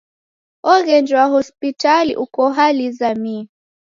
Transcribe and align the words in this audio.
Oghenjwa 0.73 1.23
hospitali 1.33 2.13
uko 2.23 2.41
hali 2.57 2.81
izamie. 2.89 3.41